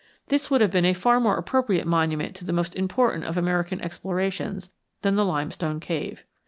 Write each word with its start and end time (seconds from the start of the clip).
This 0.29 0.49
would 0.49 0.61
have 0.61 0.71
been 0.71 0.83
a 0.83 0.95
far 0.95 1.19
more 1.19 1.37
appropriate 1.37 1.85
monument 1.85 2.35
to 2.37 2.43
the 2.43 2.51
most 2.53 2.73
important 2.75 3.23
of 3.23 3.37
American 3.37 3.79
explorations 3.81 4.71
than 5.01 5.13
the 5.15 5.23
limestone 5.23 5.79
cave. 5.79 6.23